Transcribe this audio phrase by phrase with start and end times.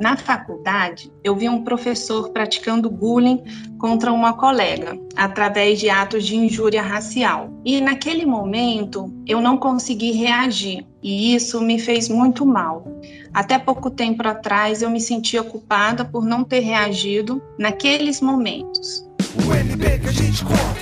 [0.00, 3.42] Na faculdade, eu vi um professor praticando bullying
[3.78, 7.52] contra uma colega, através de atos de injúria racial.
[7.66, 12.86] E naquele momento, eu não consegui reagir, e isso me fez muito mal.
[13.34, 19.06] Até pouco tempo atrás, eu me sentia culpada por não ter reagido naqueles momentos.
[19.36, 20.80] O MB que a gente conta,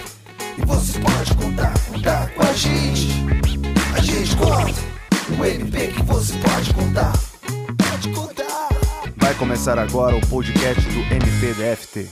[0.57, 3.09] e você pode contar, contar com a gente.
[3.97, 4.81] A gente conta,
[5.31, 7.28] o MB que você pode contar.
[9.29, 12.09] Vai começar agora o podcast do MPDFT.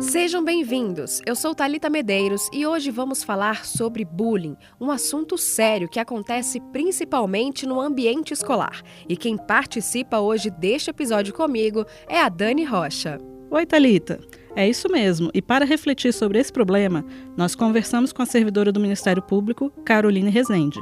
[0.00, 1.22] Sejam bem-vindos.
[1.24, 6.58] Eu sou Talita Medeiros e hoje vamos falar sobre bullying, um assunto sério que acontece
[6.72, 8.82] principalmente no ambiente escolar.
[9.08, 13.20] E quem participa hoje deste episódio comigo é a Dani Rocha.
[13.48, 14.18] Oi, Talita.
[14.56, 15.30] É isso mesmo.
[15.34, 17.04] E para refletir sobre esse problema,
[17.36, 20.78] nós conversamos com a servidora do Ministério Público, Caroline Rezende.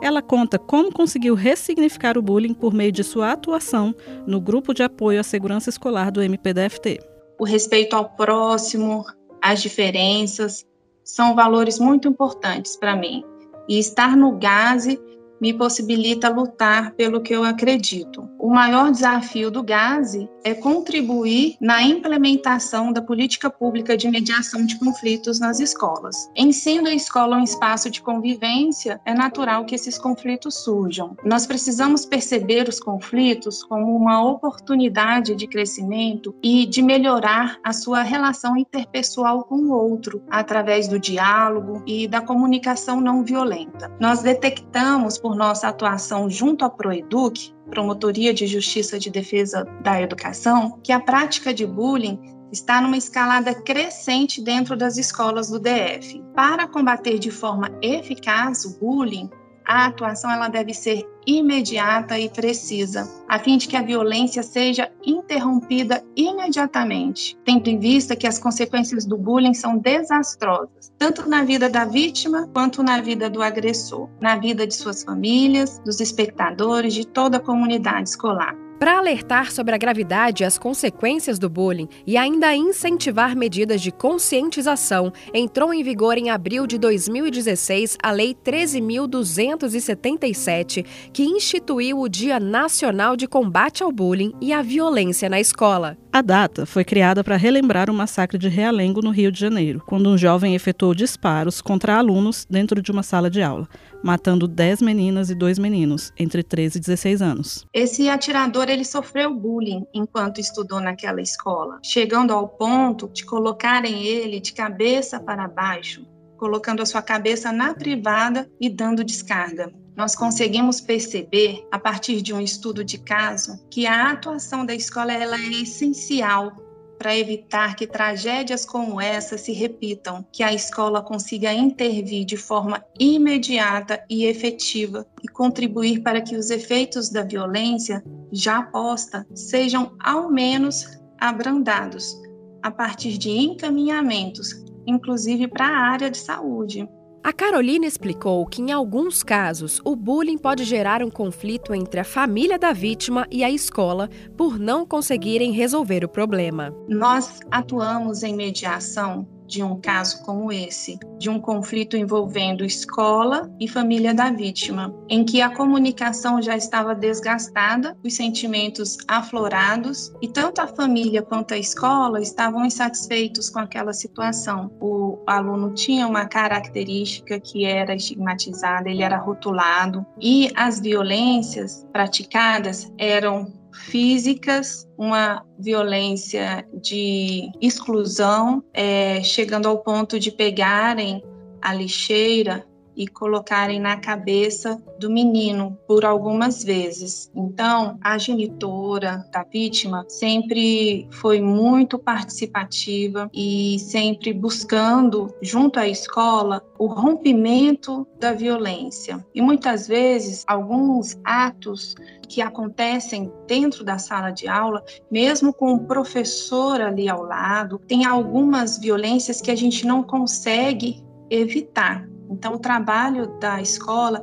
[0.00, 3.94] Ela conta como conseguiu ressignificar o bullying por meio de sua atuação
[4.26, 7.00] no grupo de apoio à segurança escolar do MPDFT.
[7.38, 9.04] O respeito ao próximo,
[9.42, 10.64] as diferenças,
[11.02, 13.24] são valores muito importantes para mim.
[13.68, 15.00] E estar no GASE
[15.40, 18.28] me possibilita lutar pelo que eu acredito.
[18.38, 24.78] O maior desafio do GASE é contribuir na implementação da política pública de mediação de
[24.78, 26.30] conflitos nas escolas.
[26.36, 31.16] Em sendo a escola um espaço de convivência, é natural que esses conflitos surjam.
[31.24, 38.02] Nós precisamos perceber os conflitos como uma oportunidade de crescimento e de melhorar a sua
[38.02, 43.90] relação interpessoal com o outro, através do diálogo e da comunicação não violenta.
[43.98, 50.78] Nós detectamos por nossa atuação junto à Proeduc, Promotoria de Justiça de Defesa da Educação,
[50.84, 52.16] que a prática de bullying
[52.52, 56.22] está numa escalada crescente dentro das escolas do DF.
[56.32, 59.28] Para combater de forma eficaz o bullying,
[59.66, 64.90] a atuação ela deve ser imediata e precisa, a fim de que a violência seja
[65.04, 71.68] interrompida imediatamente, tendo em vista que as consequências do bullying são desastrosas, tanto na vida
[71.68, 77.04] da vítima quanto na vida do agressor, na vida de suas famílias, dos espectadores, de
[77.04, 78.65] toda a comunidade escolar.
[78.78, 83.90] Para alertar sobre a gravidade e as consequências do bullying e ainda incentivar medidas de
[83.90, 92.38] conscientização, entrou em vigor em abril de 2016 a Lei 13.277, que instituiu o Dia
[92.38, 95.96] Nacional de Combate ao Bullying e à Violência na Escola.
[96.12, 100.08] A data foi criada para relembrar o massacre de Realengo, no Rio de Janeiro, quando
[100.08, 103.68] um jovem efetuou disparos contra alunos dentro de uma sala de aula,
[104.02, 107.66] matando 10 meninas e dois meninos, entre 13 e 16 anos.
[107.70, 114.40] Esse atirador ele sofreu bullying enquanto estudou naquela escola, chegando ao ponto de colocarem ele
[114.40, 116.06] de cabeça para baixo,
[116.36, 119.72] colocando a sua cabeça na privada e dando descarga.
[119.96, 125.12] Nós conseguimos perceber, a partir de um estudo de caso, que a atuação da escola
[125.12, 126.52] ela é essencial
[126.98, 132.84] para evitar que tragédias como essa se repitam, que a escola consiga intervir de forma
[132.98, 138.02] imediata e efetiva e contribuir para que os efeitos da violência
[138.32, 142.16] já posta sejam ao menos abrandados
[142.62, 146.88] a partir de encaminhamentos, inclusive para a área de saúde.
[147.26, 152.04] A Carolina explicou que, em alguns casos, o bullying pode gerar um conflito entre a
[152.04, 156.72] família da vítima e a escola por não conseguirem resolver o problema.
[156.88, 163.68] Nós atuamos em mediação de um caso como esse, de um conflito envolvendo escola e
[163.68, 170.60] família da vítima, em que a comunicação já estava desgastada, os sentimentos aflorados e tanto
[170.60, 174.70] a família quanto a escola estavam insatisfeitos com aquela situação.
[174.80, 182.92] O aluno tinha uma característica que era estigmatizada, ele era rotulado e as violências praticadas
[182.98, 183.52] eram
[183.84, 191.22] físicas, uma violência de exclusão, é, chegando ao ponto de pegarem
[191.60, 192.66] a lixeira
[192.96, 197.30] e colocarem na cabeça do menino por algumas vezes.
[197.34, 206.64] Então, a genitora da vítima sempre foi muito participativa e sempre buscando, junto à escola,
[206.78, 209.24] o rompimento da violência.
[209.34, 211.94] E muitas vezes, alguns atos
[212.28, 218.04] que acontecem dentro da sala de aula, mesmo com o professor ali ao lado, tem
[218.04, 222.08] algumas violências que a gente não consegue evitar.
[222.30, 224.22] Então, o trabalho da escola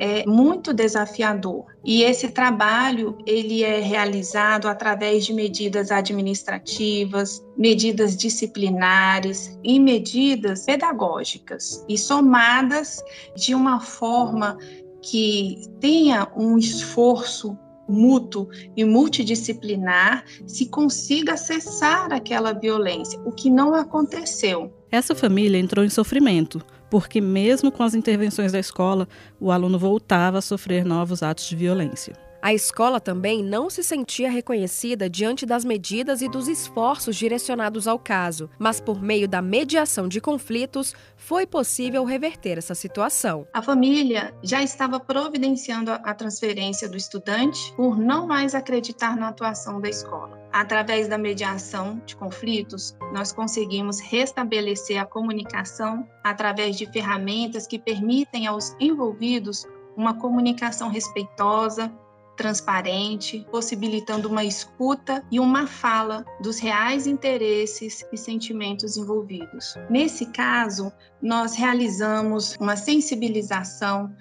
[0.00, 1.66] é muito desafiador.
[1.84, 11.84] E esse trabalho ele é realizado através de medidas administrativas, medidas disciplinares e medidas pedagógicas.
[11.88, 13.02] E somadas
[13.36, 14.58] de uma forma
[15.02, 17.56] que tenha um esforço
[17.88, 24.72] mútuo e multidisciplinar se consiga cessar aquela violência, o que não aconteceu.
[24.90, 29.08] Essa família entrou em sofrimento, porque, mesmo com as intervenções da escola,
[29.40, 32.23] o aluno voltava a sofrer novos atos de violência.
[32.44, 37.98] A escola também não se sentia reconhecida diante das medidas e dos esforços direcionados ao
[37.98, 43.46] caso, mas por meio da mediação de conflitos foi possível reverter essa situação.
[43.50, 49.80] A família já estava providenciando a transferência do estudante por não mais acreditar na atuação
[49.80, 50.38] da escola.
[50.52, 58.46] Através da mediação de conflitos, nós conseguimos restabelecer a comunicação através de ferramentas que permitem
[58.46, 61.90] aos envolvidos uma comunicação respeitosa,
[62.36, 69.74] transparente, possibilitando uma escuta e uma fala dos reais interesses e sentimentos envolvidos.
[69.88, 70.92] Nesse caso,
[71.22, 74.14] nós realizamos uma sensibilização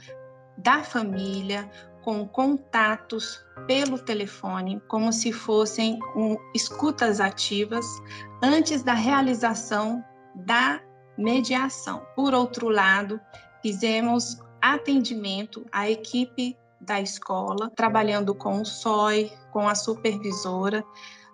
[0.57, 1.69] da família
[2.03, 7.85] com contatos pelo telefone, como se fossem um, escutas ativas
[8.43, 10.03] antes da realização
[10.35, 10.81] da
[11.17, 12.05] mediação.
[12.15, 13.19] Por outro lado,
[13.61, 20.83] fizemos atendimento à equipe da escola, trabalhando com o SOI, com a supervisora,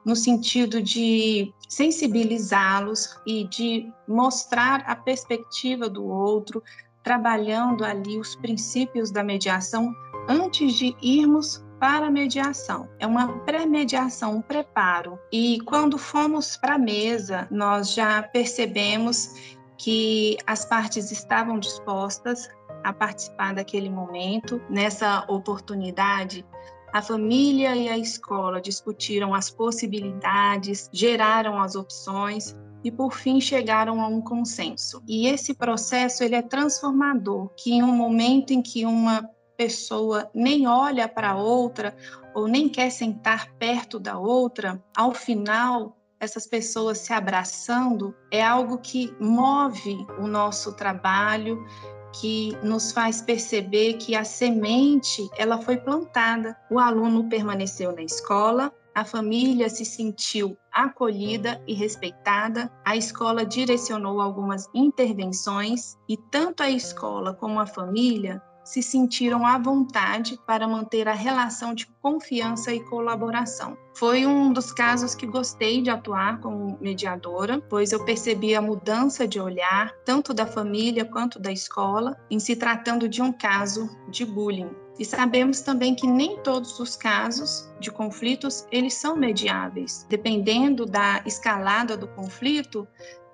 [0.06, 6.63] no sentido de sensibilizá-los e de mostrar a perspectiva do outro,
[7.04, 9.94] trabalhando ali os princípios da mediação
[10.28, 12.90] antes de irmos para a mediação.
[13.00, 15.18] É uma pré-mediação, um preparo.
[15.31, 19.34] E quando fomos para a mesa, nós já percebemos
[19.78, 22.50] que as partes estavam dispostas
[22.83, 24.61] a participar daquele momento.
[24.69, 26.45] Nessa oportunidade,
[26.93, 34.01] a família e a escola discutiram as possibilidades, geraram as opções e por fim chegaram
[34.01, 35.03] a um consenso.
[35.07, 40.67] E esse processo ele é transformador, que em um momento em que uma pessoa nem
[40.67, 41.95] olha para outra
[42.33, 48.77] ou nem quer sentar perto da outra, ao final essas pessoas se abraçando é algo
[48.79, 51.65] que move o nosso trabalho
[52.13, 56.57] que nos faz perceber que a semente ela foi plantada.
[56.69, 64.19] O aluno permaneceu na escola, a família se sentiu acolhida e respeitada, a escola direcionou
[64.19, 71.07] algumas intervenções e tanto a escola como a família se sentiram à vontade para manter
[71.07, 73.75] a relação de confiança e colaboração.
[73.95, 79.27] Foi um dos casos que gostei de atuar como mediadora, pois eu percebi a mudança
[79.27, 84.24] de olhar, tanto da família quanto da escola, em se tratando de um caso de
[84.24, 84.69] bullying.
[85.00, 90.06] E sabemos também que nem todos os casos de conflitos eles são mediáveis.
[90.07, 92.88] Dependendo da escalada do conflito,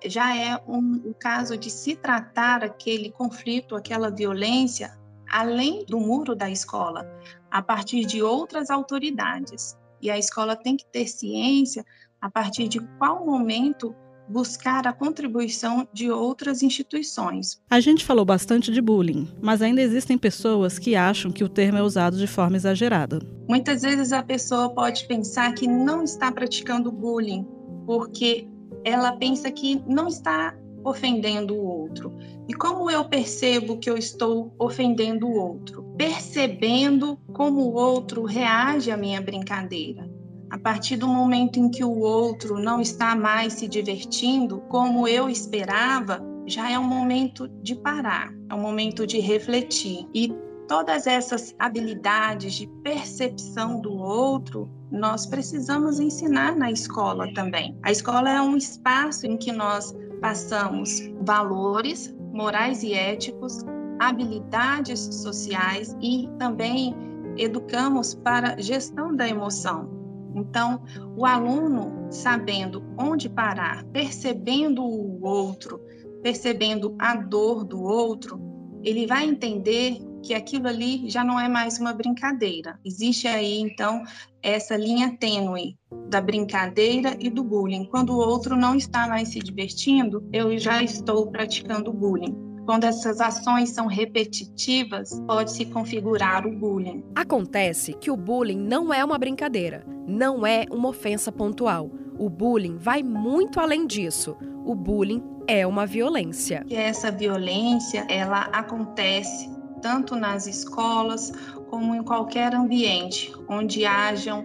[0.06, 4.96] já é um, um caso de se tratar aquele conflito, aquela violência
[5.30, 7.06] além do muro da escola,
[7.50, 9.76] a partir de outras autoridades.
[10.00, 11.84] E a escola tem que ter ciência
[12.20, 13.94] a partir de qual momento
[14.28, 17.60] buscar a contribuição de outras instituições.
[17.70, 21.78] A gente falou bastante de bullying, mas ainda existem pessoas que acham que o termo
[21.78, 23.20] é usado de forma exagerada.
[23.48, 27.46] Muitas vezes a pessoa pode pensar que não está praticando bullying,
[27.86, 28.48] porque
[28.84, 30.54] ela pensa que não está
[30.88, 32.16] ofendendo o outro.
[32.48, 35.82] E como eu percebo que eu estou ofendendo o outro?
[35.96, 40.08] Percebendo como o outro reage à minha brincadeira.
[40.48, 45.28] A partir do momento em que o outro não está mais se divertindo como eu
[45.28, 50.06] esperava, já é um momento de parar, é um momento de refletir.
[50.14, 50.32] E
[50.68, 57.76] todas essas habilidades de percepção do outro, nós precisamos ensinar na escola também.
[57.82, 63.64] A escola é um espaço em que nós passamos valores morais e éticos,
[63.98, 66.94] habilidades sociais e também
[67.36, 69.90] educamos para gestão da emoção.
[70.34, 70.82] Então,
[71.16, 75.80] o aluno sabendo onde parar, percebendo o outro,
[76.22, 78.38] percebendo a dor do outro,
[78.82, 82.80] ele vai entender que aquilo ali já não é mais uma brincadeira.
[82.84, 84.02] Existe aí, então,
[84.42, 85.78] essa linha tênue
[86.08, 87.84] da brincadeira e do bullying.
[87.84, 92.34] Quando o outro não está mais se divertindo, eu já estou praticando bullying.
[92.66, 97.04] Quando essas ações são repetitivas, pode se configurar o bullying.
[97.14, 101.88] Acontece que o bullying não é uma brincadeira, não é uma ofensa pontual.
[102.18, 104.36] O bullying vai muito além disso.
[104.64, 106.64] O bullying é uma violência.
[106.66, 109.55] E essa violência, ela acontece
[109.86, 111.32] tanto nas escolas
[111.70, 114.44] como em qualquer ambiente onde hajam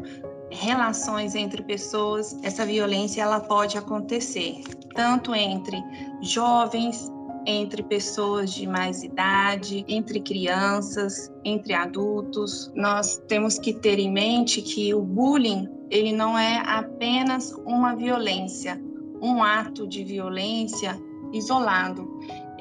[0.51, 4.61] relações entre pessoas, essa violência ela pode acontecer
[4.93, 5.81] tanto entre
[6.21, 7.11] jovens,
[7.47, 12.71] entre pessoas de mais idade, entre crianças, entre adultos.
[12.75, 18.79] Nós temos que ter em mente que o bullying, ele não é apenas uma violência,
[19.19, 21.01] um ato de violência
[21.33, 22.07] isolado.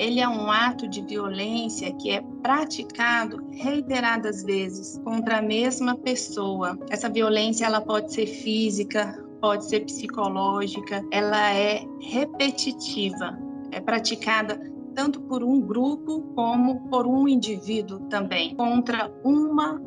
[0.00, 6.78] Ele é um ato de violência que é praticado reiteradas vezes contra a mesma pessoa.
[6.88, 13.38] Essa violência ela pode ser física, pode ser psicológica, ela é repetitiva,
[13.70, 14.58] é praticada
[14.94, 19.78] tanto por um grupo como por um indivíduo também, contra uma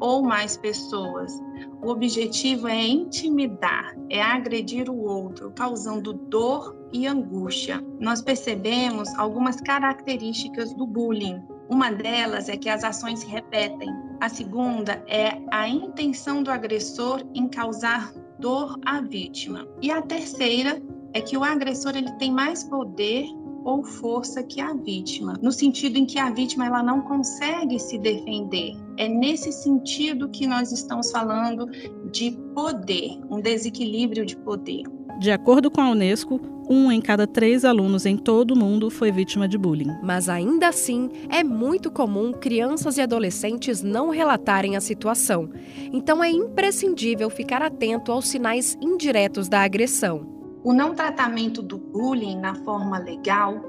[0.00, 1.40] ou mais pessoas.
[1.82, 7.84] O objetivo é intimidar, é agredir o outro, causando dor e angústia.
[7.98, 11.42] Nós percebemos algumas características do bullying.
[11.68, 13.88] Uma delas é que as ações se repetem.
[14.20, 19.66] A segunda é a intenção do agressor em causar dor à vítima.
[19.80, 20.80] E a terceira
[21.12, 23.26] é que o agressor ele tem mais poder
[23.64, 27.98] ou força que a vítima, no sentido em que a vítima ela não consegue se
[27.98, 28.74] defender.
[28.96, 31.66] É nesse sentido que nós estamos falando
[32.10, 34.82] de poder, um desequilíbrio de poder.
[35.18, 39.12] De acordo com a Unesco, um em cada três alunos em todo o mundo foi
[39.12, 39.94] vítima de bullying.
[40.02, 45.50] Mas ainda assim, é muito comum crianças e adolescentes não relatarem a situação.
[45.92, 50.31] Então é imprescindível ficar atento aos sinais indiretos da agressão.
[50.64, 53.60] O não tratamento do bullying na forma legal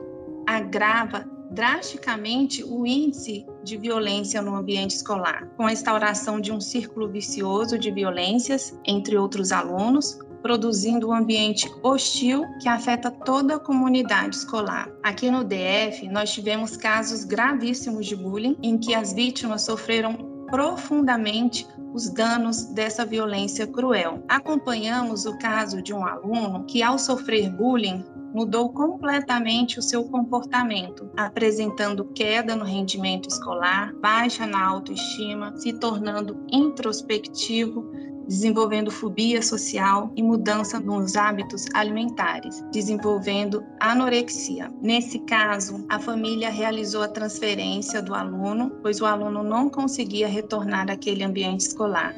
[0.45, 7.07] agrava drasticamente o índice de violência no ambiente escolar, com a instauração de um círculo
[7.07, 14.35] vicioso de violências entre outros alunos, produzindo um ambiente hostil que afeta toda a comunidade
[14.35, 14.91] escolar.
[15.01, 20.15] Aqui no DF, nós tivemos casos gravíssimos de bullying em que as vítimas sofreram
[20.47, 24.23] profundamente os danos dessa violência cruel.
[24.27, 31.09] Acompanhamos o caso de um aluno que, ao sofrer bullying, mudou completamente o seu comportamento,
[31.15, 37.91] apresentando queda no rendimento escolar, baixa na autoestima, se tornando introspectivo,
[38.27, 44.71] desenvolvendo fobia social e mudança nos hábitos alimentares, desenvolvendo anorexia.
[44.81, 50.89] Nesse caso, a família realizou a transferência do aluno, pois o aluno não conseguia retornar
[50.89, 52.15] àquele ambiente escolar.